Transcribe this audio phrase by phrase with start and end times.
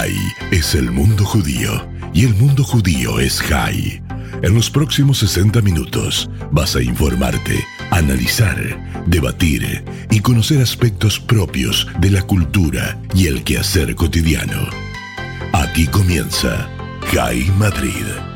[0.00, 0.16] Jai
[0.50, 4.02] es el mundo judío y el mundo judío es Jai.
[4.40, 12.12] En los próximos 60 minutos vas a informarte, analizar, debatir y conocer aspectos propios de
[12.12, 14.70] la cultura y el quehacer cotidiano.
[15.52, 16.66] Aquí comienza
[17.12, 18.29] Jai Madrid.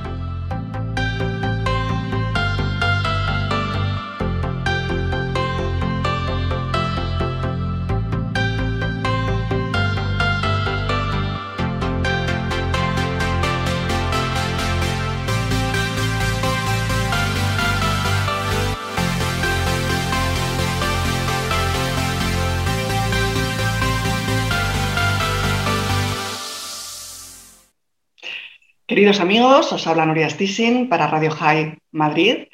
[29.04, 32.48] Queridos amigos, os habla Nuria Stissin para Radio High Madrid.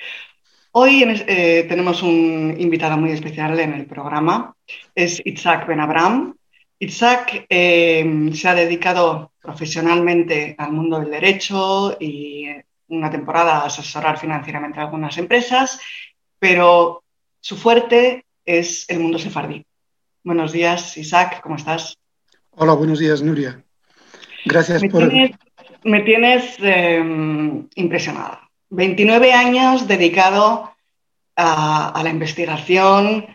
[0.72, 4.56] Hoy eh, tenemos un invitado muy especial en el programa,
[4.92, 6.34] es Itzhak Benabram.
[6.80, 12.48] Itzhak eh, se ha dedicado profesionalmente al mundo del derecho y
[12.88, 15.78] una temporada a asesorar financieramente a algunas empresas,
[16.40, 17.04] pero
[17.38, 19.64] su fuerte es el mundo sefardí.
[20.24, 21.96] Buenos días, Isaac, ¿cómo estás?
[22.50, 23.62] Hola, buenos días, Nuria.
[24.44, 25.12] Gracias por
[25.84, 28.48] me tienes em, impresionada.
[28.70, 30.70] 29 años dedicado
[31.36, 33.26] a, la investigación,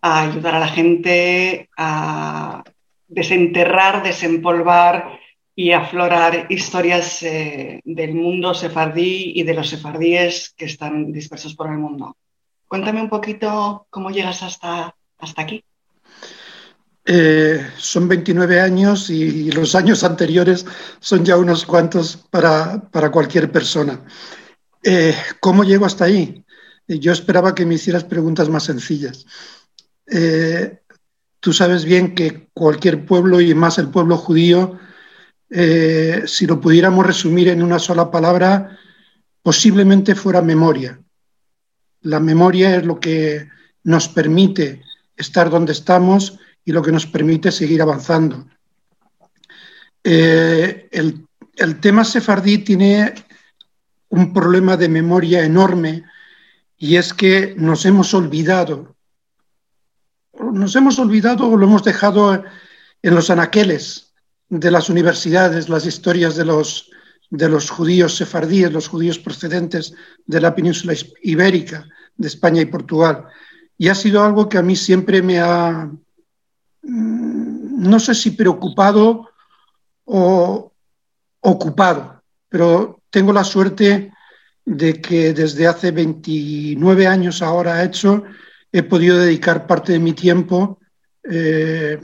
[0.00, 2.64] a ayudar a la gente a
[3.08, 5.20] desenterrar, desempolvar
[5.54, 11.70] y aflorar historias eh, del mundo sefardí y de los sefardíes que están dispersos por
[11.70, 12.16] el mundo.
[12.66, 15.62] Cuéntame un poquito cómo llegas hasta, hasta aquí.
[17.04, 20.64] Eh, son 29 años y, los años anteriores
[21.00, 24.00] son ya unos cuantos para, cualquier persona.
[24.82, 26.44] Eh, ¿Cómo llego hasta ahí?
[26.86, 29.26] Eh, yo esperaba que me hicieras preguntas más sencillas.
[31.40, 34.78] tú sabes bien que cualquier pueblo y más el pueblo judío,
[35.50, 38.78] si lo pudiéramos resumir en una sola palabra,
[39.42, 41.00] posiblemente fuera memoria.
[42.02, 43.48] La memoria es lo que
[43.84, 44.82] nos permite
[45.16, 48.46] estar donde estamos y lo que nos permite seguir avanzando.
[50.04, 53.14] Eh, el, tema sefardí tiene
[54.08, 56.04] un problema de memoria enorme
[56.76, 58.96] y es que nos hemos olvidado,
[60.52, 62.42] nos hemos olvidado o lo hemos dejado
[63.02, 64.12] en los anaqueles
[64.48, 66.90] de las universidades, las historias de los,
[67.30, 69.94] de los judíos sefardíes, los judíos procedentes
[70.26, 73.24] de la península ibérica, de España y Portugal.
[73.78, 75.90] Y ha sido algo que a mí siempre me ha,
[76.82, 79.28] no sé si preocupado
[80.04, 80.72] o
[81.40, 84.12] ocupado, pero tengo la suerte
[84.64, 88.24] de que desde hace 29 años ahora hecho,
[88.70, 90.78] he podido dedicar parte de mi tiempo
[91.24, 92.00] eh,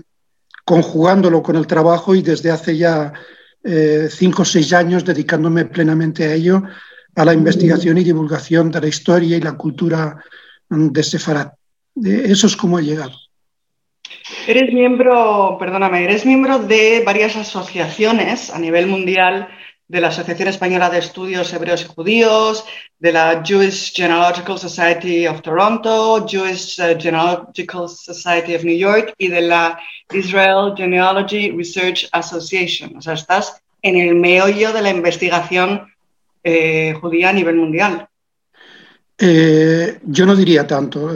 [0.65, 3.13] conjugándolo con el trabajo y desde hace ya
[3.65, 6.63] eh, cinco o seis años dedicándome plenamente a ello,
[7.15, 10.23] a la investigación y divulgación de la historia y la cultura
[10.69, 11.53] de Sefarad.
[12.05, 13.17] Eso es como he llegado.
[14.49, 19.47] Eres miembro, perdóname, eres miembro de varias asociaciones a nivel mundial
[19.89, 22.65] de la Asociación Española de Estudios Hebreos y Judíos,
[22.99, 29.29] de la Jewish Genealogical Society of Toronto, Jewish eh, Genealogical Society of New York y
[29.29, 29.79] de la
[30.15, 32.97] Israel Genealogy Research Association.
[32.97, 35.93] O sea, estás en el meollo de la investigación
[36.43, 38.09] eh, judía a nivel mundial.
[39.21, 41.11] Eh, yo no diría tanto.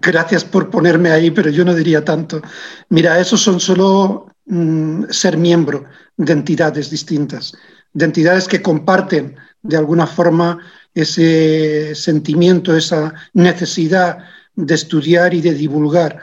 [0.00, 2.40] Gracias por ponerme ahí, pero yo no diría tanto.
[2.88, 5.84] Mira, esos son solo mm, ser miembro
[6.16, 7.52] de entidades distintas,
[7.92, 10.58] de entidades que comparten de alguna forma
[10.94, 14.18] ese sentimiento, esa necesidad
[14.54, 16.22] de estudiar y de divulgar.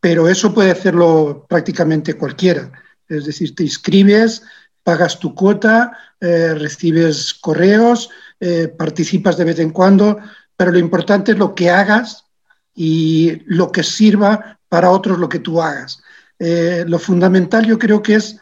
[0.00, 2.70] Pero eso puede hacerlo prácticamente cualquiera.
[3.08, 4.42] Es decir, te inscribes,
[4.82, 8.10] pagas tu cuota, eh, recibes correos,
[8.40, 10.18] eh, participas de vez en cuando,
[10.56, 12.26] pero lo importante es lo que hagas
[12.74, 16.02] y lo que sirva para otros lo que tú hagas.
[16.38, 18.38] Eh, lo fundamental yo creo que es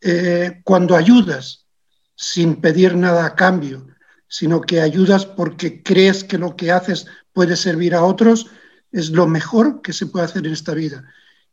[0.00, 1.66] eh, cuando ayudas
[2.16, 3.86] sin pedir nada a cambio,
[4.26, 8.50] sino que ayudas porque crees que lo que haces puede servir a otros,
[8.90, 11.04] es lo mejor que se puede hacer en esta vida.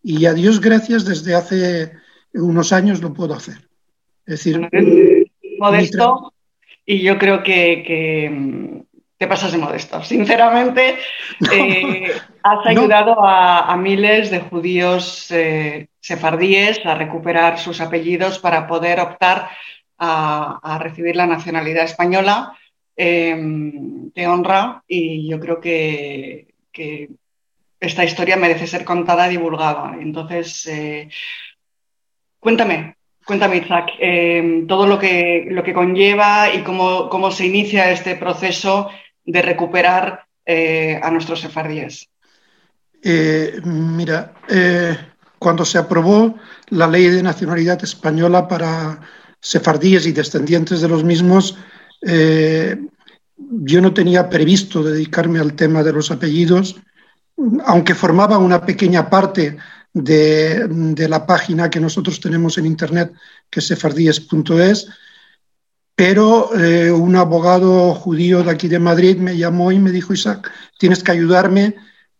[0.02, 1.94] Y a Dios gracias, desde hace
[2.34, 3.70] unos años lo puedo hacer.
[4.26, 4.62] Es decir,
[5.60, 6.33] modesto,
[6.86, 8.82] y yo creo que, mm,
[9.18, 10.04] te pasas de modesto.
[10.04, 10.98] Sinceramente,
[11.52, 12.12] eh,
[12.44, 19.50] has ayudado a, miles de judíos eh, sefardíes a recuperar sus apellidos para poder optar
[19.98, 22.58] a, recibir la nacionalidad española.
[22.96, 26.48] Em, te honra y yo creo que,
[27.80, 29.96] esta historia merece ser contada y divulgada.
[30.00, 31.10] Entonces, eh,
[32.40, 37.92] cuéntame, Cuéntame, Isaac, em, todo lo que, lo que conlleva y cómo, cómo se inicia
[37.92, 38.90] este proceso
[39.26, 42.10] de recuperar eh, a nuestros sefardíes.
[43.02, 44.98] Eh, mira, eh,
[45.40, 46.36] cuando se aprobó
[46.70, 49.00] la ley de nacionalidad española para
[49.40, 51.58] sefardíes y descendientes de los mismos,
[52.06, 56.76] yo no tenía previsto dedicarme al tema de los apellidos,
[57.66, 59.58] aunque formaba una pequeña parte
[59.94, 63.14] de, la página que nosotros tenemos en internet,
[63.50, 64.88] que es sefardíes.es,
[65.96, 70.52] pero eh, un abogado judío de aquí de Madrid me llamó y me dijo, Isaac,
[70.80, 71.76] tienes que ayudarme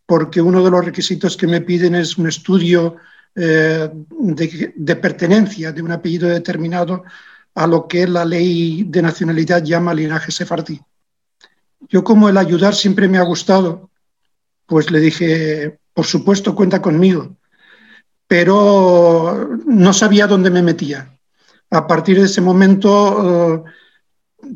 [0.06, 2.96] porque uno de los requisitos que me piden es un estudio
[3.34, 7.02] eh, de, pertenencia de un apellido determinado
[7.56, 10.80] a lo que la ley de nacionalidad llama linaje sefardí.
[11.88, 13.90] Yo como el ayudar siempre me ha gustado,
[14.66, 17.36] pues le dije, por supuesto, cuenta conmigo
[18.26, 21.18] pero no sabía dónde me metía.
[21.70, 23.70] A partir de ese momento eh,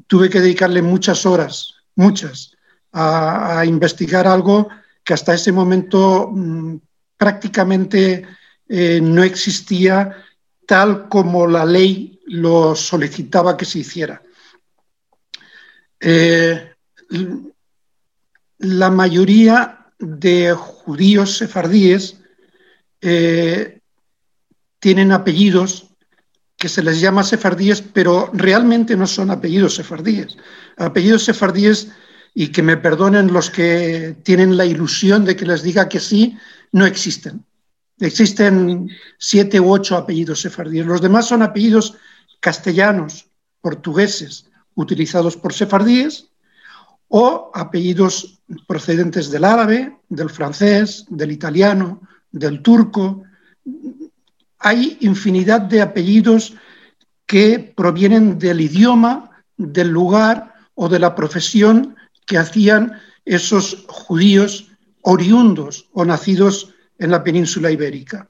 [0.07, 2.53] tuve que dedicarle muchas horas, muchas,
[2.93, 4.69] a, investigar algo
[5.05, 6.77] que hasta ese momento mm,
[7.17, 8.27] prácticamente
[8.69, 10.17] eh, no existía
[10.67, 14.23] tal como la ley lo solicitaba que se hiciera.
[16.01, 16.73] Eh,
[18.59, 22.18] la mayoría de judíos sefardíes
[23.01, 23.81] eh,
[24.79, 25.89] tienen apellidos
[26.57, 30.37] que se les llama sefardíes, pero realmente no son apellidos sefardíes.
[30.77, 31.89] Apellidos sefardíes,
[32.35, 36.37] y que me perdonen los que tienen la ilusión de que les diga que sí,
[36.73, 37.45] no existen.
[37.99, 40.87] Existen siete u ocho apellidos sefardíes.
[40.87, 41.97] Los demás son apellidos
[42.39, 43.27] castellanos,
[43.61, 46.29] portugueses, utilizados por sefardíes,
[47.09, 53.25] o apellidos procedentes del árabe, del francés, del italiano, del turco.
[54.59, 56.55] Hay infinidad de apellidos
[57.27, 61.97] que provienen del idioma, del lugar o de la profesión
[62.27, 64.71] que hacían esos judíos
[65.03, 68.27] oriundos o nacidos en la península ibérica.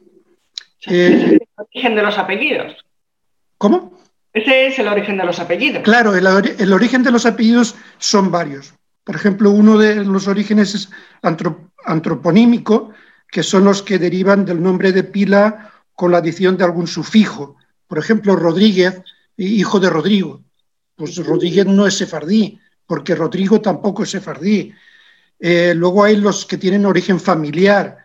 [0.87, 2.77] Eh, el origen de los apellidos.
[3.56, 3.99] ¿Cómo?
[4.33, 5.83] Ese es el origen de los apellidos.
[5.83, 6.27] Claro, el,
[6.59, 8.75] el, origen de los apellidos son varios.
[9.05, 10.91] Por ejemplo, uno de los orígenes es
[11.23, 12.93] antroponímico,
[13.31, 17.57] que son los que derivan del nombre de pila con la adición de algún sufijo.
[17.87, 19.03] Por ejemplo, Rodríguez,
[19.37, 20.43] hijo de Rodrigo.
[20.97, 24.73] Pues Rodríguez no es sefardí, porque Rodrigo tampoco es sefardí.
[25.39, 27.99] Eh, luego hay los que tienen origen familiar,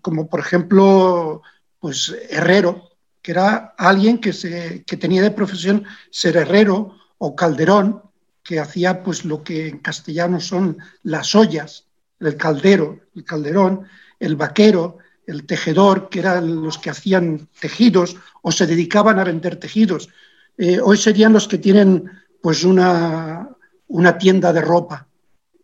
[0.00, 1.42] como por ejemplo,
[1.78, 2.90] pues Herrero,
[3.22, 8.02] que era alguien que, se, que tenía de profesión ser herrero, o Calderón,
[8.42, 11.86] que hacía pues lo que en castellano son las ollas,
[12.20, 13.86] el caldero, el calderón,
[14.18, 19.56] el vaquero, el tejedor, que eran los que hacían tejidos o se dedicaban a vender
[19.56, 20.08] tejidos.
[20.56, 22.10] Eh, hoy serían los que tienen
[22.40, 23.48] pues una,
[23.88, 25.08] una tienda de ropa.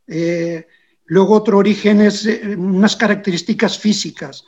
[0.06, 0.66] Eh,
[1.06, 4.44] luego otro origen es eh, unas características físicas,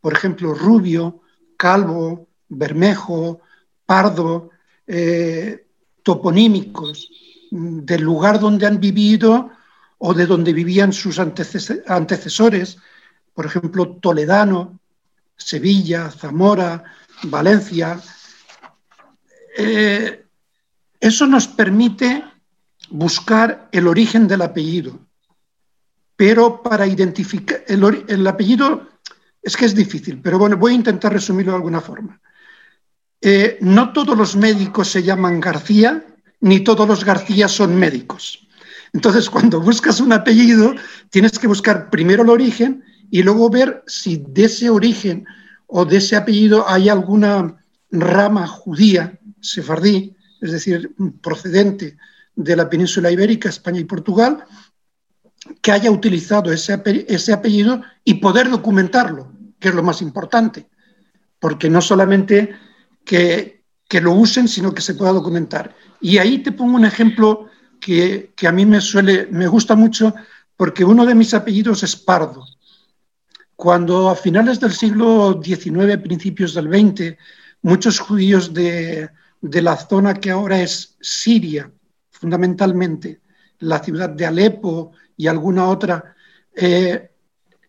[0.00, 1.22] por ejemplo, rubio,
[1.56, 3.40] calvo, bermejo,
[3.84, 4.50] pardo,
[6.04, 7.10] toponímicos,
[7.50, 9.50] del lugar donde han vivido
[9.98, 12.78] o de donde vivían sus antecesores,
[13.36, 14.80] por ejemplo, Toledano,
[15.36, 16.82] Sevilla, Zamora,
[17.24, 18.00] Valencia.
[19.58, 20.24] Eh,
[20.98, 22.24] eso nos permite
[22.88, 24.98] buscar el origen del apellido,
[26.16, 28.88] pero para identificar el, apellido
[29.42, 32.18] es que es difícil, pero bueno, voy a intentar resumirlo de alguna forma.
[33.20, 36.06] Eh, no todos los médicos se llaman García,
[36.40, 38.48] ni todos los García son médicos.
[38.94, 40.74] Entonces, cuando buscas un apellido,
[41.10, 45.24] tienes que buscar primero el origen y luego ver si de ese origen
[45.66, 51.96] o de ese apellido hay alguna rama judía, sefardí, es decir, procedente
[52.34, 54.44] de la península ibérica, España y Portugal,
[55.62, 56.72] que haya utilizado ese,
[57.32, 60.68] apellido y poder documentarlo, que es lo más importante,
[61.38, 62.54] porque no solamente
[63.04, 65.74] que, que lo usen, sino que se pueda documentar.
[66.00, 67.48] Y ahí te pongo un ejemplo
[67.80, 70.14] que, que, a mí me suele, me gusta mucho,
[70.56, 72.44] porque uno de mis apellidos es Pardo.
[73.56, 77.16] Cuando a finales del siglo XIX, principios del XX,
[77.62, 79.10] muchos judíos de,
[79.40, 81.72] la zona que ahora es Siria,
[82.10, 83.20] fundamentalmente,
[83.60, 86.14] la ciudad de Alepo y alguna otra,
[86.54, 87.10] eh,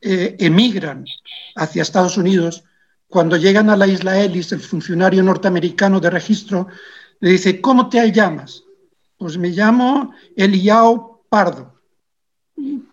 [0.01, 1.05] eh, emigran
[1.55, 2.65] hacia Estados Unidos,
[3.07, 6.67] cuando llegan a la isla Ellis, el funcionario norteamericano de registro
[7.21, 8.63] le dice, ¿cómo te llamas?
[9.17, 11.73] Pues me llamo Eliao Pardo.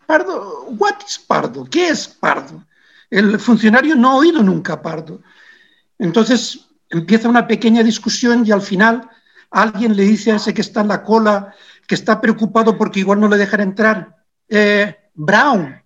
[0.06, 1.64] Pardo, what is Pardo?
[1.64, 2.64] ¿Qué es Pardo?
[3.10, 5.22] El funcionario no ha oído nunca pardo.
[5.98, 9.08] Entonces, empieza una pequeña discusión y al final
[9.50, 11.54] alguien le dice a ese que está en la cola,
[11.86, 14.16] que está preocupado porque igual no le dejan entrar,
[14.48, 15.80] eh, Brown.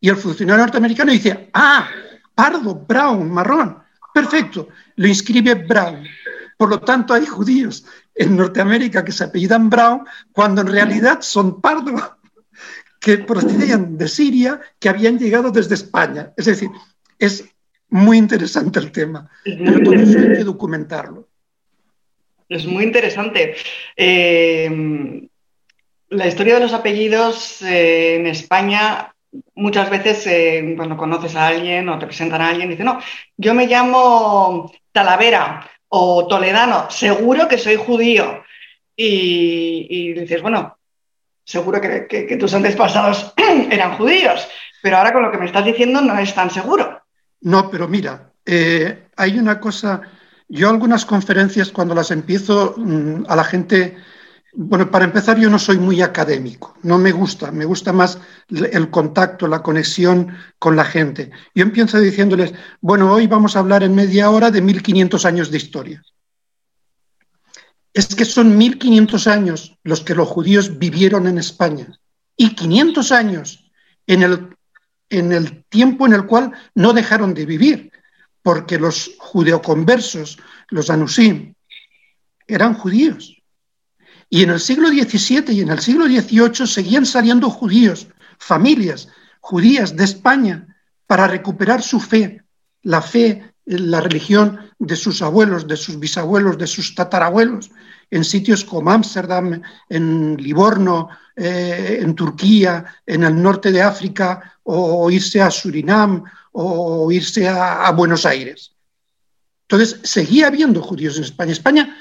[0.00, 1.88] Y el funcionario norteamericano dice, ah,
[2.34, 3.78] pardo, brown, marrón.
[4.12, 6.04] Perfecto, lo inscribe Brown.
[6.56, 11.60] Por lo tanto, hay judíos en Norteamérica que se apellidan Brown cuando en realidad son
[11.60, 12.18] pardo,
[13.02, 16.32] que procedían de Siria, que habían llegado desde España.
[16.36, 16.70] Es decir,
[17.18, 17.44] es
[17.88, 21.28] muy interesante el tema, pero todo eso hay que documentarlo.
[22.48, 23.56] Es muy interesante.
[23.96, 25.28] Eh,
[26.10, 29.14] la historia de los apellidos eh, en España,
[29.54, 33.00] muchas veces eh, cuando conoces a alguien o te presentan a alguien, dice, no,
[33.36, 38.44] yo me llamo Talavera o Toledano, seguro que soy judío.
[38.94, 40.76] Y, dices, bueno,
[41.52, 43.32] seguro que, tus antepasados
[43.70, 44.48] eran judíos,
[44.82, 47.02] pero ahora con lo que me estás diciendo no es tan seguro.
[47.42, 50.00] No, pero mira, eh, hay una cosa,
[50.48, 53.96] yo algunas conferencias cuando las empiezo mm, a la gente
[54.54, 58.18] bueno, para empezar, yo no soy muy académico, no me gusta, me gusta más
[58.50, 61.30] el contacto, la conexión con la gente.
[61.54, 65.56] Yo empiezo diciéndoles, bueno, hoy vamos a hablar en media hora de 1500 años de
[65.56, 66.02] historia.
[67.94, 71.98] Es que son 1500 años los que los judíos vivieron en España
[72.36, 73.70] y 500 años
[74.06, 74.56] en el,
[75.10, 77.92] en el tiempo en el cual no dejaron de vivir,
[78.42, 81.54] porque los judeoconversos, los anusim,
[82.46, 83.36] eran judíos.
[84.28, 88.08] Y en el siglo XVII y en el siglo XVIII seguían saliendo judíos,
[88.38, 89.08] familias
[89.40, 90.66] judías de España,
[91.06, 92.42] para recuperar su fe,
[92.82, 97.70] la fe, la religión de sus abuelos, de sus bisabuelos, de sus tatarabuelos,
[98.10, 105.08] en sitios como Ámsterdam, en Livorno, eh, en Turquía, en el norte de África, o
[105.10, 108.72] irse a Surinam, o irse a, a Buenos Aires.
[109.68, 111.52] Entonces, seguía habiendo judíos en España.
[111.52, 111.96] España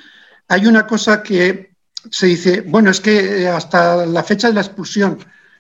[0.48, 1.76] hay una cosa que
[2.10, 5.20] se dice, bueno, es que eh, hasta la fecha de la expulsión.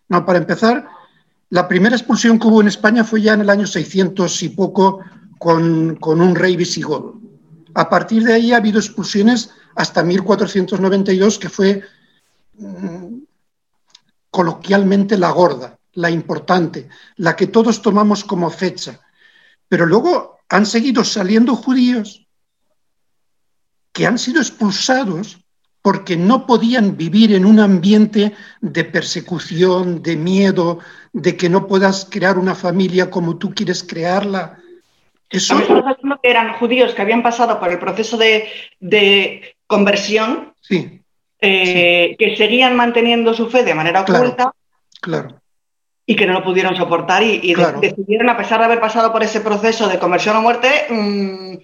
[0.09, 0.87] No, para empezar,
[1.49, 5.01] la primera expulsión que hubo en España fue ya en el año 600 y poco
[5.41, 7.19] con, un rey visigodo.
[7.73, 11.81] A partir de ahí ha habido expulsiones hasta 1492, que fue
[12.59, 13.23] mm,
[14.29, 19.01] coloquialmente la gorda, la importante, la que todos tomamos como fecha.
[19.67, 22.27] Pero luego han seguido saliendo judíos
[23.93, 25.43] que han sido expulsados
[25.81, 30.77] porque no podían vivir en un ambiente de persecución, de miedo,
[31.13, 34.60] de que no puedas crear una familia como tú quieres crearla.
[35.31, 35.57] Eso...
[35.57, 40.53] Estamos que eran judíos que habían pasado por el proceso de, conversión,
[41.39, 44.53] eh, que seguían manteniendo su fe de manera oculta.
[44.99, 45.41] Claro.
[46.05, 49.39] Y que no lo pudieron soportar y, decidieron, a pesar de haber pasado por ese
[49.39, 51.57] proceso de conversión o muerte, mm,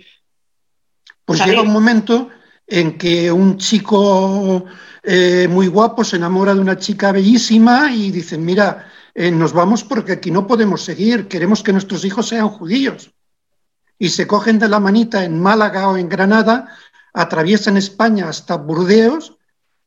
[1.26, 2.30] pues llega un momento
[2.66, 4.66] en que un chico
[5.04, 9.84] eh, muy guapo se enamora de una chica bellísima y dicen, mira, eh, nos vamos
[9.84, 13.12] porque aquí no podemos seguir, queremos que nuestros hijos sean judíos.
[14.00, 16.76] Y se cogen de la manita en Málaga o en Granada,
[17.14, 19.38] atraviesan España hasta Burdeos,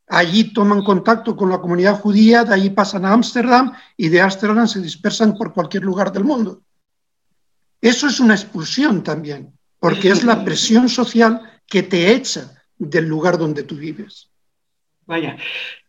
[0.09, 4.67] allí toman contacto con la comunidad judía, de allí pasan a Ámsterdam y de Ámsterdam
[4.67, 6.63] se dispersan por cualquier lugar del mundo.
[7.81, 13.39] Eso es una expulsión también, porque es la presión social que te echa del lugar
[13.39, 14.29] donde tú vives.
[15.07, 15.37] Vaya.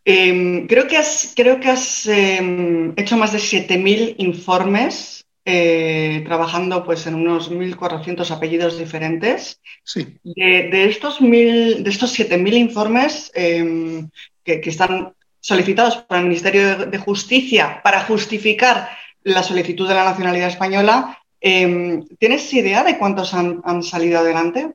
[0.04, 7.50] Em, creo que has, em, hecho más de 7.000 informes eh, trabajando pues, en unos
[7.50, 9.60] 1.400 apellidos diferentes.
[9.84, 10.18] Sí.
[10.24, 14.08] De, estos, mil, de estos 7.000 informes em,
[14.44, 18.90] que, están solicitados por el Ministerio de, Justicia para justificar
[19.24, 24.72] la solicitud de la nacionalidad española, ¿tienes idea de cuántos han, han salido adelante?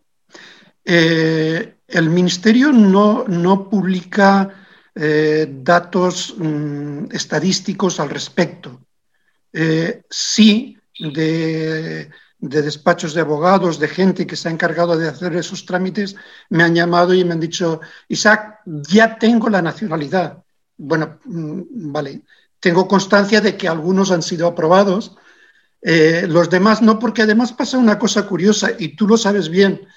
[0.89, 4.50] Eh, el Ministerio no, publica
[4.95, 8.79] eh, datos mm, estadísticos al respecto.
[9.54, 15.66] Eh, sí, de, despachos de abogados, de gente que se ha encargado de hacer esos
[15.66, 16.16] trámites,
[16.50, 20.44] me han llamado y me han dicho, Isaac, ya tengo la nacionalidad.
[20.77, 22.22] Bueno, mm, vale,
[22.60, 25.16] tengo constancia de que algunos han sido aprobados,
[25.82, 29.88] los demás no, porque además pasa una cosa curiosa, y tú lo sabes bien,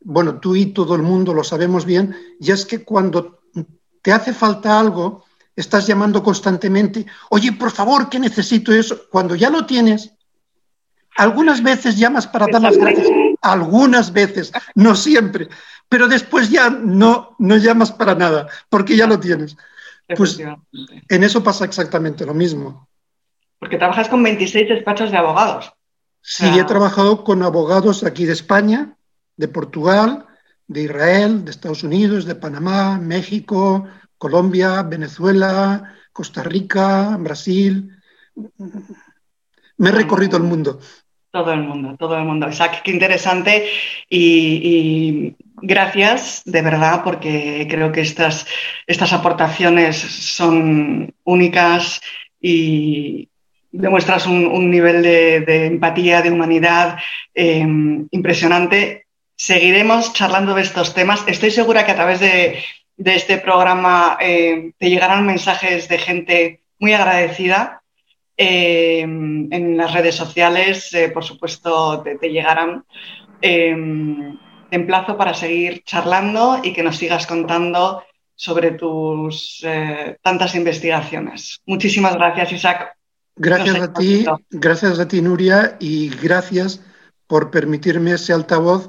[0.00, 3.40] bueno, tú y todo el mundo lo sabemos bien, y es que cuando
[4.02, 5.24] te hace falta algo,
[5.56, 9.08] estás llamando constantemente, oye, por favor, que necesito eso.
[9.10, 10.12] Cuando ya lo tienes,
[11.16, 13.08] algunas veces llamas para dar las gracias,
[13.42, 15.48] algunas veces, no siempre,
[15.88, 19.56] pero después ya no, no llamas para nada, porque ya lo tienes.
[20.16, 20.40] Pues
[21.08, 22.88] en eso pasa exactamente lo mismo.
[23.58, 25.72] Porque trabajas con 26 despachos de abogados.
[26.22, 28.96] Sí, he trabajado con abogados aquí de España,
[29.36, 30.26] de Portugal,
[30.66, 33.86] de Israel, de Estados Unidos, de Panamá, México,
[34.20, 37.90] Colombia, Venezuela, Costa Rica, Brasil.
[39.78, 40.78] Me he recorrido el mundo.
[41.30, 42.46] Todo el mundo, todo el mundo.
[42.46, 43.64] Isaac, qué interesante
[44.10, 48.46] y, gracias de verdad porque creo que estas,
[48.86, 52.02] estas aportaciones son únicas
[52.42, 53.30] y
[53.72, 56.98] demuestras un, nivel de, empatía, de humanidad
[57.34, 57.66] eh,
[58.10, 59.06] impresionante.
[59.34, 61.24] Seguiremos charlando de estos temas.
[61.26, 62.62] Estoy segura que a través de,
[63.04, 67.80] este programa eh, te llegarán mensajes de gente muy agradecida
[68.42, 72.86] eh, en las redes sociales, eh, por supuesto, te, llegarán.
[73.42, 73.76] Eh,
[74.70, 78.02] te emplazo para seguir charlando y que nos sigas contando
[78.34, 79.62] sobre tus
[80.22, 81.60] tantas investigaciones.
[81.66, 82.96] Muchísimas gracias, Isaac.
[83.36, 86.82] Gracias a ti, gracias a ti, Nuria, y gracias
[87.26, 88.88] por permitirme ese altavoz,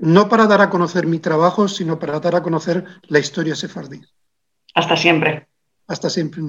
[0.00, 4.00] no para dar a conocer mi trabajo, sino para dar a conocer la historia sefardí.
[4.74, 5.48] Hasta siempre.
[5.86, 6.42] Hasta siempre,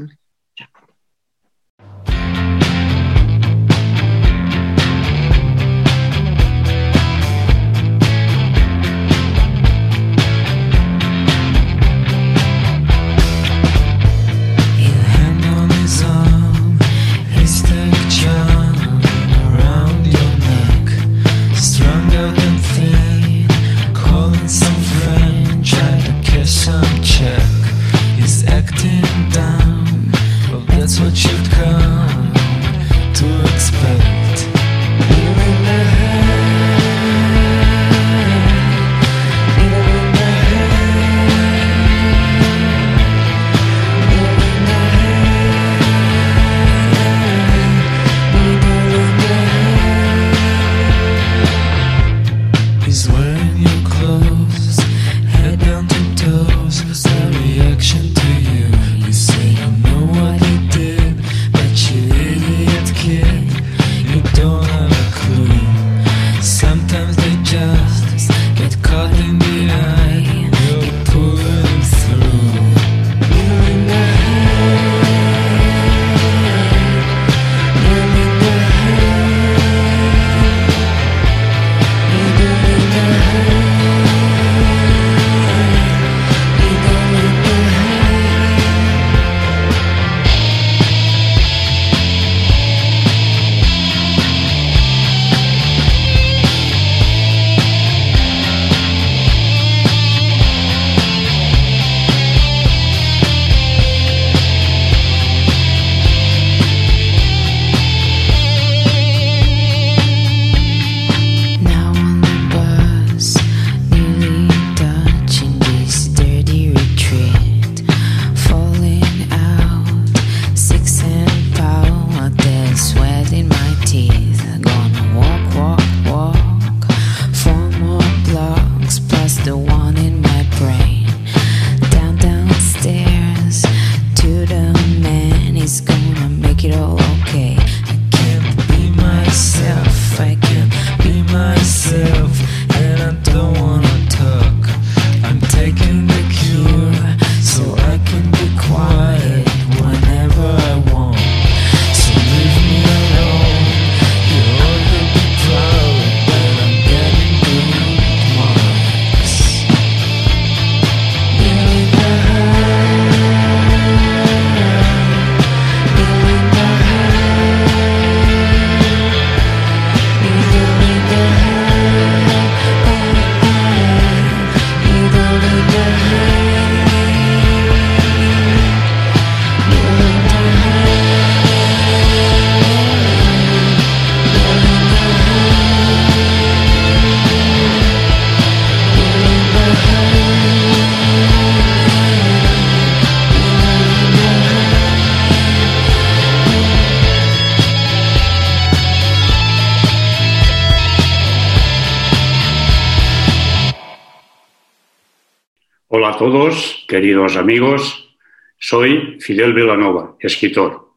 [206.90, 208.18] queridos amigos.
[208.58, 210.96] Soy Fidel Villanova, escritor.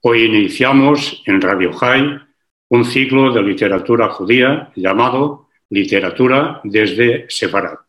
[0.00, 2.20] Hoy iniciamos en Radio High
[2.68, 7.80] un ciclo de literatura judía llamado Literatura desde Separat.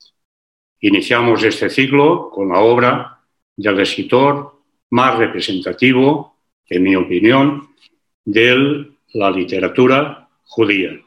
[0.79, 3.21] Iniciamos este ciclo con la obra
[3.55, 7.75] del escritor más representativo, en mi opinión,
[8.23, 10.99] de la literatura judía.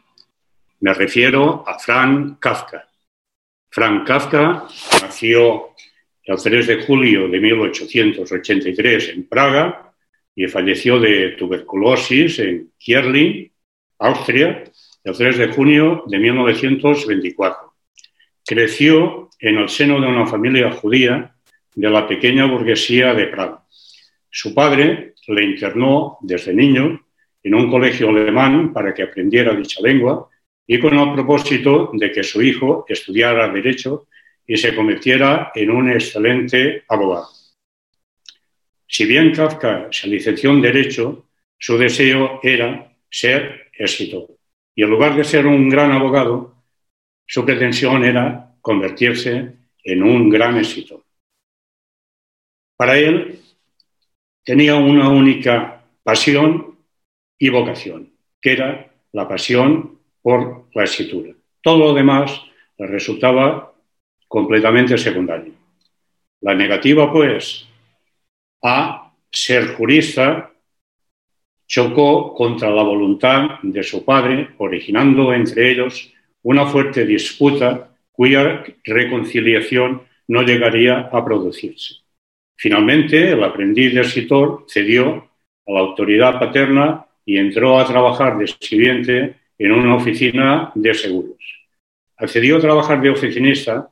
[0.79, 2.89] Me refiero a Frank Kafka.
[3.71, 4.69] Frank Kafka
[5.03, 5.75] nació
[6.29, 9.95] el 3 de julio de 1883 en Praga
[10.37, 13.51] y falleció de tuberculosis en Kierlin,
[13.99, 14.63] Austria,
[15.05, 17.73] el 3 de junio de 1924.
[18.45, 21.35] Creció en el seno de una familia judía
[21.75, 23.65] de la pequeña burguesía de Praga.
[24.31, 27.07] Su padre le internó desde niño
[27.43, 30.29] en un colegio alemán para que aprendiera dicha lengua
[30.67, 34.09] y con el propósito de que su hijo estudiara derecho
[34.49, 37.29] y se convirtiera en un excelente abogado.
[38.89, 44.27] Si bien Kafka se licenció en derecho, su deseo era ser escritor.
[44.75, 46.57] Y en lugar de ser un gran abogado,
[47.27, 49.53] su pretensión era convertirse
[49.85, 51.05] en un gran escritor.
[52.75, 53.41] Para él
[54.45, 56.79] tenía una única pasión
[57.39, 61.35] y vocación, que era la pasión por la escritura.
[61.61, 62.41] Todo lo demás
[62.79, 63.68] le resultaba
[64.29, 65.55] completamente secundario.
[66.43, 67.67] La negativa, pues,
[68.63, 70.53] a ser jurista
[71.67, 76.13] chocó contra la voluntad de su padre, originando entre ellos
[76.43, 81.97] una fuerte disputa cuya reconciliación no llegaría a producirse.
[82.57, 85.31] Finalmente, el aprendiz de escritor cedió
[85.67, 91.39] a la autoridad paterna y entró a trabajar de escribiente en una oficina de seguros.
[92.17, 93.89] Accedió a trabajar de oficinista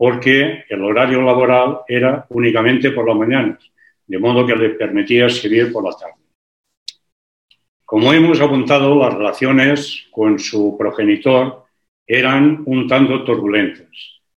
[0.00, 3.70] porque el horario laboral era únicamente por las mañanas,
[4.06, 6.14] de modo que le permitía escribir por la tarde.
[7.84, 11.64] Como hemos apuntado, las relaciones con su progenitor
[12.06, 13.90] eran un tanto turbulentas,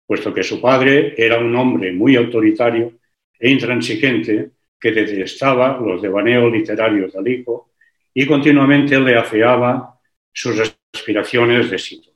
[0.04, 2.94] puesto que su padre era un hombre muy autoritario
[3.38, 7.70] e intransigente que detestaba los devaneos literarios del hijo
[8.12, 9.96] y continuamente le afeaba
[10.32, 12.11] sus aspiraciones de éxito.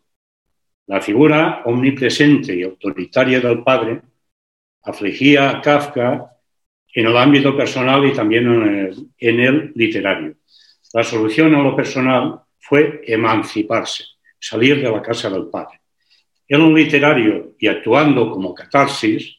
[0.86, 4.02] La figura omnipresente y autoritaria del padre
[4.82, 6.30] afligía a Kafka
[6.94, 8.46] en el ámbito personal y también
[9.18, 10.36] en el, literario.
[10.92, 14.04] La solución a lo personal fue emanciparse,
[14.38, 15.80] salir de la casa del padre.
[16.46, 19.36] En lo literario y actuando como catarsis,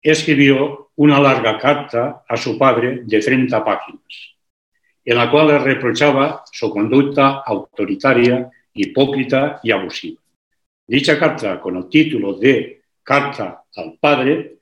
[0.00, 4.36] escribió una larga carta a su padre de 30 páginas,
[5.04, 10.20] en la cual le reprochaba su conducta autoritaria, hipócrita y abusiva.
[10.86, 14.58] Dicha carta, con el título de Carta al Padre,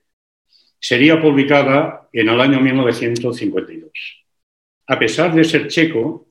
[0.79, 3.91] sería publicada en el año 1952.
[4.87, 6.27] A pesar de ser checo,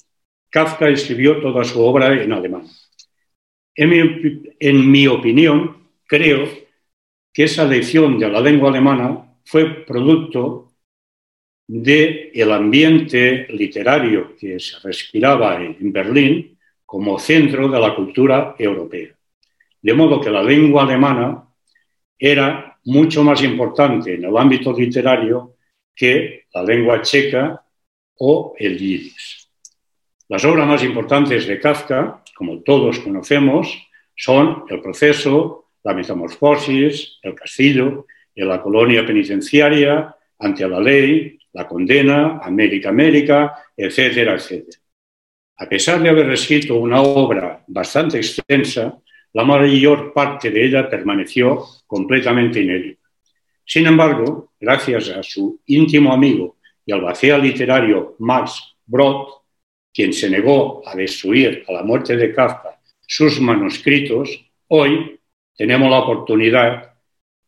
[0.51, 2.67] Kafka escribió toda su obra en alemán.
[3.77, 6.49] En mi, opinión, creo
[7.33, 10.73] que esa lección de la lengua alemana fue producto
[11.67, 19.14] del el ambiente literario que se respiraba en Berlín como centro de la cultura europea.
[19.85, 21.45] De modo que la lengua alemana
[22.19, 25.57] era mucho más importante en el ámbito literario
[25.95, 27.63] que la lengua checa
[28.17, 29.47] o el yiddish.
[30.29, 33.79] Las obras más importantes de Kafka, como todos conocemos,
[34.17, 42.39] son El proceso, la metamorfosis, el castillo, la colonia penitenciaria, ante la ley, la condena,
[42.43, 44.79] América, América, etcétera, etcétera.
[45.59, 48.99] A pesar de haber escrito una obra bastante extensa,
[49.35, 53.03] la mayor parte de ella permaneció completamente inédita.
[53.67, 59.27] Sin embargo, gracias a su íntimo amigo y albacea literario Max Brod,
[59.93, 64.31] quien se negó a destruir a la muerte de Kafka sus manuscritos,
[64.69, 65.21] hoy
[65.57, 66.95] tenemos la oportunidad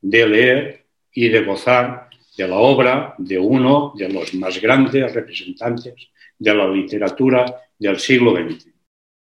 [0.01, 5.95] de leer y de gozar de la obra de uno de los más grandes representantes
[6.39, 8.76] de la literatura del siglo XX.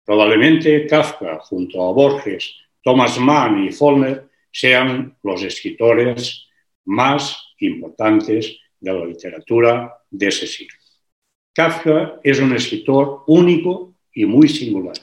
[0.05, 6.47] Probablemente Kafka, junto a Borges, Thomas Mann y Follner, sean los escritores
[6.85, 10.77] más importantes de la literatura de ese siglo.
[11.53, 14.95] Kafka es un escritor único y muy singular.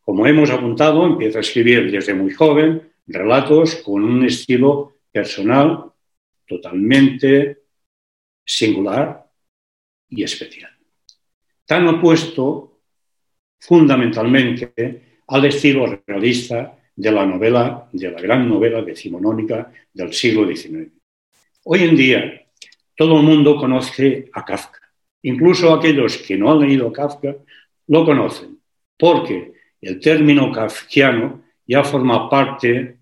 [0.00, 5.92] Como hemos apuntado, empieza a escribir desde muy joven relatos con un estilo personal
[6.46, 7.58] totalmente
[8.44, 9.30] singular
[10.08, 10.70] y especial.
[11.66, 12.79] Tan opuesto
[13.60, 20.90] fundamentalmente al estilo realista de la novela, de la gran novela decimonónica del siglo XIX.
[21.64, 22.46] Hoy en día
[22.96, 24.80] todo el mundo conoce a Kafka.
[25.22, 27.36] Incluso aquellos que no han leído Kafka
[27.88, 28.58] lo conocen,
[28.98, 32.98] porque el término kafkiano ya forma parte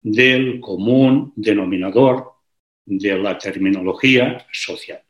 [0.00, 2.32] del común denominador
[2.84, 5.02] de la terminología social.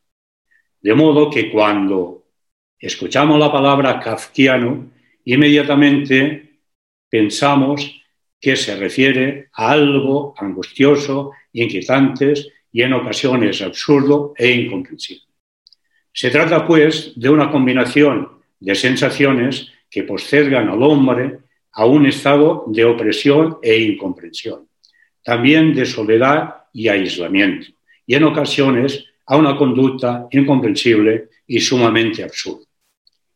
[0.81, 2.22] De modo que cuando
[2.83, 4.91] escuchamos la palabra kafkiano,
[5.25, 6.59] inmediatamente
[7.09, 8.03] pensamos
[8.41, 12.35] que se refiere a algo angustioso, inquietante
[12.73, 15.23] y en ocasiones absurdo e incomprensible.
[16.13, 21.39] Se trata, pues, de una combinación de sensaciones que postergan al hombre
[21.73, 24.67] a un estado de opresión e incomprensión,
[25.23, 27.69] también de soledad y aislamiento,
[28.05, 32.72] y en ocasiones a una conducta incomprensible y sumamente absurda.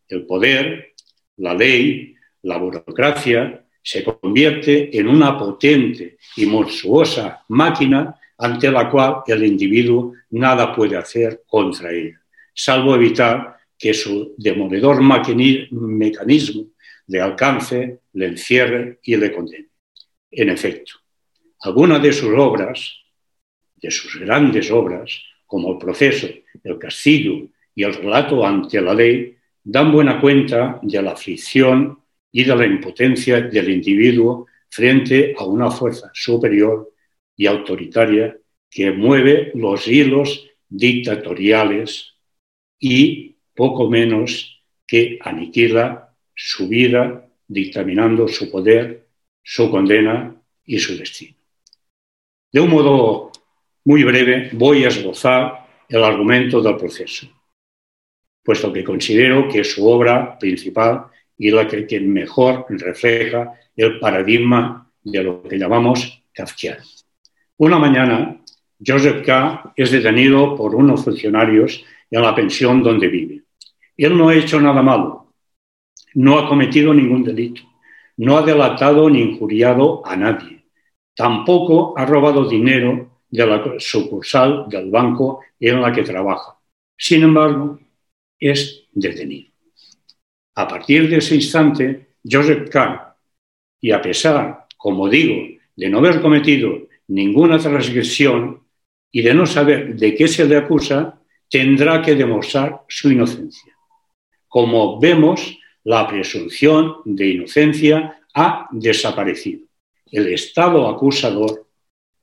[0.08, 0.94] El poder,
[1.38, 9.22] la ley, la burocracia se convierte en una potente y monstruosa máquina ante la cual
[9.26, 12.20] el individuo nada puede hacer contra ella,
[12.52, 16.66] salvo evitar que su demoledor mecanismo
[17.06, 19.68] le alcance, le encierre y le condene.
[20.30, 20.94] En efecto,
[21.60, 22.96] algunas de sus obras,
[23.76, 26.28] de sus grandes obras, como el proceso,
[26.64, 29.35] el castigo y el relato ante la ley,
[29.68, 31.98] dan buena cuenta de la aflicción
[32.30, 36.92] y de la impotencia del individuo frente a una fuerza superior
[37.36, 38.36] y autoritaria
[38.70, 42.14] que mueve los hilos dictatoriales
[42.78, 49.08] y poco menos que aniquila su vida dictaminando su poder,
[49.42, 51.34] su condena y su destino.
[52.52, 53.32] De un modo
[53.84, 57.28] muy breve voy a esbozar el argumento del proceso,
[58.46, 61.06] puesto que considero que es su obra principal
[61.36, 66.78] y la que, mejor refleja el paradigma de lo que llamamos Kafkian.
[67.56, 68.40] Una mañana,
[68.78, 69.72] Joseph K.
[69.74, 73.42] es detenido por unos funcionarios en la pensión donde vive.
[73.96, 75.32] Él no ha hecho nada malo,
[76.14, 77.62] no ha cometido ningún delito,
[78.18, 80.66] no ha delatado ni injuriado a nadie,
[81.16, 86.56] tampoco ha robado dinero de la sucursal del banco en la que trabaja.
[86.96, 87.80] Sin embargo,
[88.38, 89.50] es detenido.
[90.54, 93.16] A partir de ese instante, Joseph K.,
[93.80, 95.34] y a pesar, como digo,
[95.76, 98.62] de no haber cometido ninguna transgresión
[99.12, 103.76] y de no saber de qué se le acusa, tendrá que demostrar su inocencia.
[104.48, 109.66] Como vemos, la presunción de inocencia ha desaparecido.
[110.10, 111.66] El Estado acusador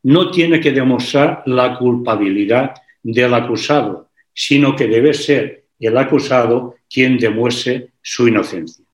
[0.03, 7.17] no tiene que demostrar la culpabilidad del acusado, sino que debe ser el acusado quien
[7.17, 8.85] demuestre su inocencia.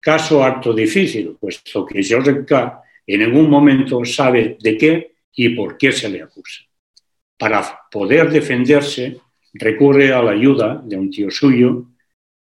[0.00, 2.82] Caso harto difícil, puesto que Joseph K.
[3.06, 6.62] en ningún momento sabe de qué y por qué se le acusa.
[7.38, 9.18] Para poder defenderse,
[9.54, 11.86] recurre a la ayuda de un tío suyo,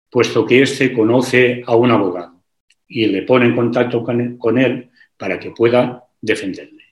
[0.09, 2.41] puesto que éste conoce a un abogado
[2.87, 6.83] y le pone en contacto con él para que pueda defenderle.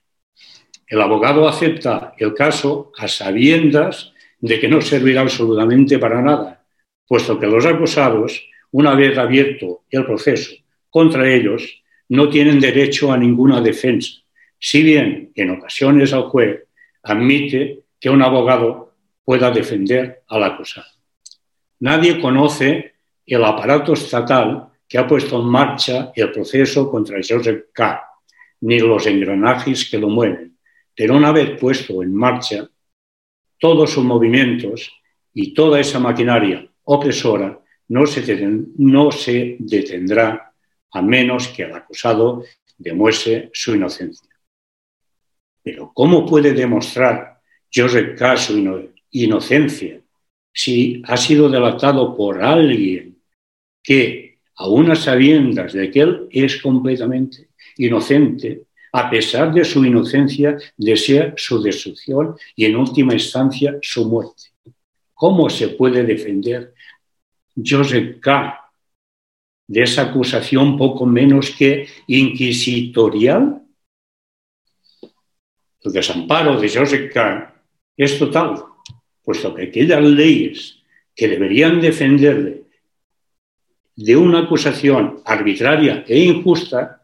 [0.88, 6.59] El abogado acepta el caso a sabiendas de que no servirá absolutamente para nada,
[7.10, 8.42] puesto que los acusados,
[8.72, 10.52] una vez abierto el proceso
[10.90, 14.22] contra ellos, no tienen derecho a ninguna defensa,
[14.58, 16.64] si bien en ocasiones el juez
[17.04, 18.94] admite que un abogado
[19.26, 20.88] pueda defender al acusado.
[21.80, 22.94] Nadie conoce
[23.26, 28.06] el aparato estatal que ha puesto en marcha el proceso contra Joseph K.,
[28.62, 30.50] ni los engranajes que lo mueven
[31.00, 32.68] pero una vez puesto en marcha,
[33.58, 34.92] todos sus movimientos
[35.34, 40.54] y toda esa maquinaria opresora no se, detendrá
[40.92, 42.44] a menos que el acusado
[42.78, 44.30] demuestre su inocencia.
[45.62, 47.42] Pero ¿cómo puede demostrar
[47.74, 48.38] Joseph K.
[48.38, 50.02] su inocencia
[50.52, 53.18] si ha sido delatado por alguien
[53.84, 60.58] que, a unas sabiendas de que él es completamente inocente, a pesar de su inocencia,
[60.76, 64.50] desea su destrucción y en última instancia su muerte.
[65.14, 66.74] ¿Cómo se puede defender
[67.66, 68.56] Joseph K.
[69.68, 73.62] de esa acusación poco menos que inquisitorial?
[75.82, 77.54] El desamparo de Joseph K.
[77.96, 78.64] es total,
[79.24, 80.80] puesto que aquellas leyes
[81.16, 82.64] que deberían defenderle
[83.96, 87.00] de una acusación arbitraria e injusta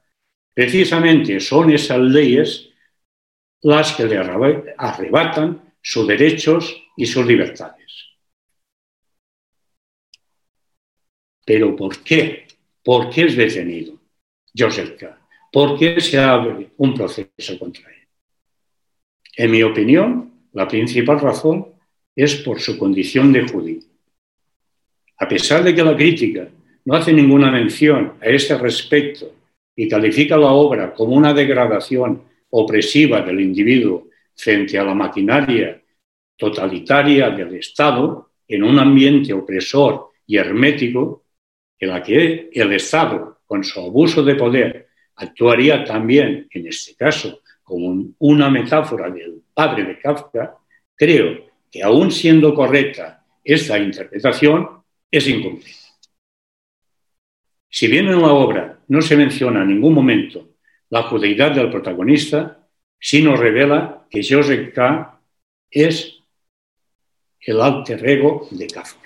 [0.55, 2.69] Precisamente son esas leyes
[3.61, 4.17] las que le
[4.77, 7.85] arrebatan sus derechos y sus libertades.
[11.45, 12.47] Pero ¿por qué?
[12.84, 13.93] ¿Por qué es detenido
[14.58, 15.19] Joseph K.?
[15.51, 18.08] ¿Por qué se abre un proceso contra él?
[19.38, 21.67] En mi opinión, la principal razón
[22.15, 23.81] es por su condición de judío.
[25.17, 26.47] A pesar de que la crítica
[26.86, 29.34] no hace ninguna mención a este respecto
[29.75, 35.81] y califica la obra como una degradación opresiva del individuo frente a la maquinaria
[36.38, 41.24] totalitaria del Estado en un ambiente opresor y hermético
[41.79, 47.41] en la que el Estado, con su abuso de poder, actuaría también, en este caso,
[47.63, 50.55] como una metáfora del padre de Kafka,
[50.95, 55.85] creo que aún siendo correcta esta interpretación, es incompleta.
[57.69, 60.49] Si bien en la obra no se menciona en ningún momento
[60.89, 62.67] la judeidad del protagonista,
[62.99, 65.19] sí nos revela que Joseph K.
[65.69, 66.19] es
[67.41, 69.04] el alter ego de Kafka.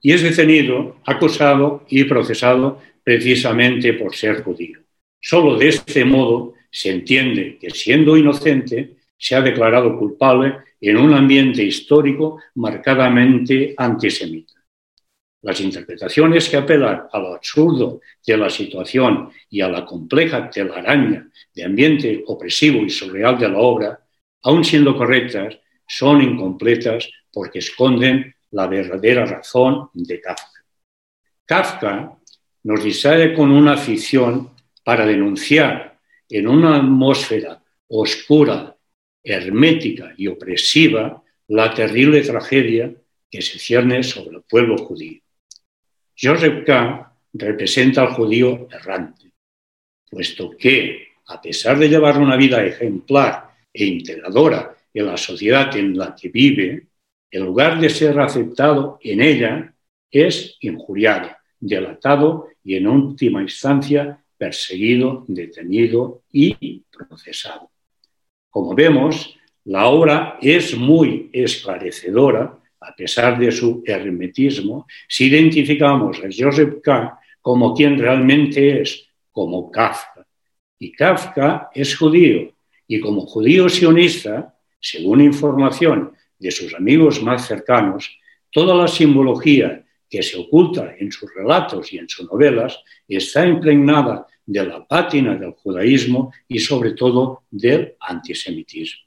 [0.00, 4.80] Y es detenido, acusado y procesado precisamente por ser judío.
[5.20, 11.12] Solo de este modo se entiende que siendo inocente se ha declarado culpable en un
[11.12, 14.54] ambiente histórico marcadamente antisemita.
[15.42, 21.28] Las interpretaciones que apelan a lo absurdo de la situación y a la compleja telaraña
[21.54, 24.00] de ambiente opresivo y surreal de la obra,
[24.42, 30.64] aun siendo correctas, son incompletas porque esconden la verdadera razón de Kafka.
[31.44, 32.18] Kafka
[32.64, 34.50] nos distrae con una ficción
[34.84, 38.76] para denunciar en una atmósfera oscura,
[39.22, 42.92] hermética y opresiva la terrible tragedia
[43.30, 45.20] que se cierne sobre el pueblo judío.
[46.20, 47.16] Joseph K.
[47.32, 49.30] representa al judío errante,
[50.10, 55.96] puesto que, a pesar de llevar una vida ejemplar e integradora en la sociedad en
[55.96, 56.86] la que vive,
[57.30, 59.74] en lugar de ser aceptado en ella,
[60.10, 67.70] es injuriado, delatado y en última instancia perseguido, detenido y procesado.
[68.50, 76.28] Como vemos, la obra es muy esclarecedora a pesar de su hermetismo, si identificamos a
[76.34, 77.18] Joseph K.
[77.42, 80.26] como quien realmente es, como Kafka.
[80.78, 82.52] Y Kafka es judío,
[82.86, 88.18] y como judío sionista, según información de sus amigos más cercanos,
[88.50, 94.26] toda la simbología que se oculta en sus relatos y en sus novelas está impregnada
[94.46, 99.02] de la pátina del judaísmo y sobre todo del antisemitismo.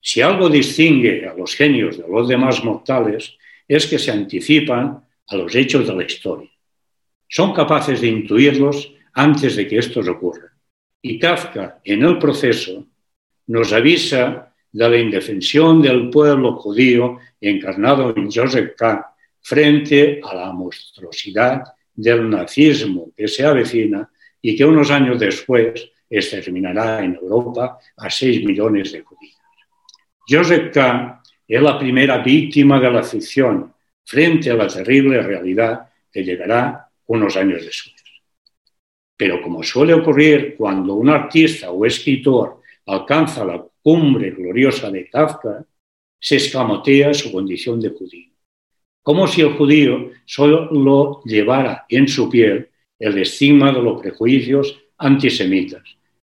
[0.00, 5.36] Si algo distingue a los genios de los demás mortales es que se anticipan a
[5.36, 6.50] los hechos de la historia.
[7.28, 10.50] Son capaces de intuirlos antes de que estos ocurran.
[11.02, 12.86] Y Kafka, en el proceso,
[13.46, 19.14] nos avisa de la indefensión del pueblo judío encarnado en Joseph K.
[19.40, 21.62] frente a la monstruosidad
[21.94, 24.10] del nazismo que se avecina
[24.42, 29.38] y que unos años después exterminará en Europa a 6 millones de judíos.
[30.28, 31.22] Joseph K.
[31.46, 33.72] es la primera víctima de la ficción
[34.04, 38.02] frente a la terrible realidad que llegará unos años después.
[39.16, 45.62] Pero como suele ocurrir cuando un artista o escritor alcanza la cumbre gloriosa de Kafka,
[46.18, 48.30] se escamotea su condición de judío,
[49.02, 55.82] como si el judío solo llevara en su piel el estigma de los prejuicios antisemitas,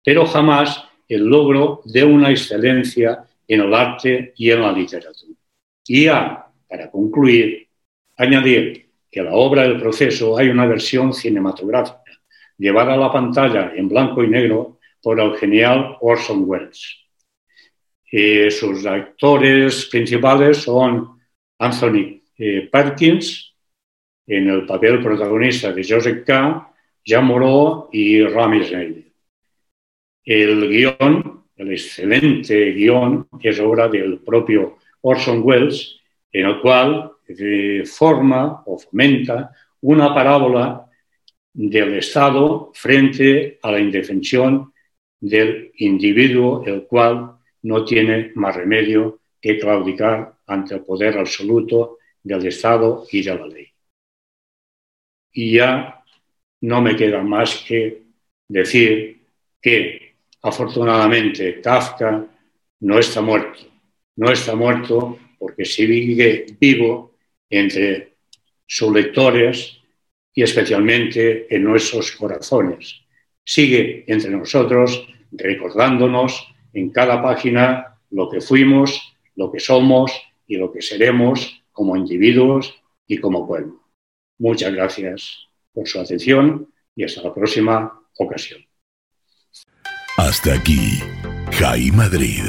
[0.02, 5.38] pero jamás el logro de una excelencia en el arte y en la literatura.
[5.86, 7.68] Y ya, para concluir,
[8.16, 12.02] añadir que la obra del proceso hay una versión cinematográfica
[12.58, 17.03] llevada a la pantalla en blanco y negro por el genial Orson Welles.
[18.16, 21.18] Y sus actores principales son
[21.58, 23.52] Anthony eh, Perkins,
[24.24, 26.72] en el papel protagonista de Joseph K.,
[27.04, 29.04] Jean Moreau y Rami Schneider.
[30.24, 36.00] El guion el excelente guion, es obra del propio Orson Welles,
[36.32, 39.50] en el cual eh, forma o fomenta
[39.80, 40.86] una parábola
[41.52, 44.72] del Estado frente a la indefensión
[45.20, 52.46] del individuo, el cual no tiene más remedio que claudicar ante el poder absoluto del
[52.46, 53.68] Estado y de la ley.
[55.32, 56.02] Y ya
[56.62, 58.04] no me queda más que
[58.48, 59.20] decir
[59.60, 60.04] que
[60.44, 62.26] Afortunadamente, Kafka
[62.80, 63.60] no está muerto.
[64.16, 67.16] No está muerto porque sigue vivo
[67.48, 68.12] entre
[68.66, 69.78] sus lectores
[70.34, 73.00] y especialmente en nuestros corazones.
[73.42, 80.12] Sigue entre nosotros recordándonos en cada página lo que fuimos, lo que somos
[80.46, 82.74] y lo que seremos como individuos
[83.06, 83.80] y como pueblo.
[84.38, 88.60] Muchas gracias por su atención y hasta la próxima ocasión.
[90.16, 91.00] Hasta aquí,
[91.52, 92.44] Jai Madrid.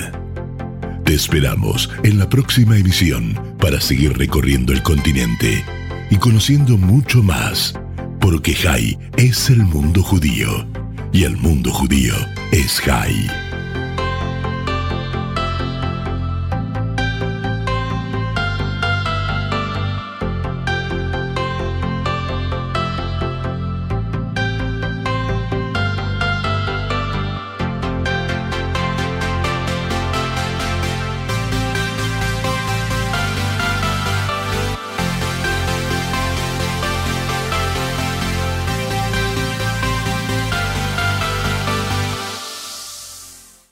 [1.04, 5.64] Te esperamos en la próxima emisión para seguir recorriendo el continente
[6.10, 7.80] y conociendo mucho más,
[8.20, 10.68] porque Jai es el mundo judío
[11.12, 12.14] y el mundo judío
[12.52, 13.45] es Jai.